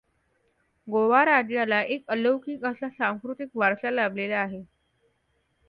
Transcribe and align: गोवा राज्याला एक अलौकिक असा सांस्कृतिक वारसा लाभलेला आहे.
गोवा 0.87 1.23
राज्याला 1.25 1.81
एक 1.85 2.09
अलौकिक 2.09 2.65
असा 2.65 2.89
सांस्कृतिक 2.89 3.49
वारसा 3.55 3.91
लाभलेला 3.91 4.39
आहे. 4.39 4.63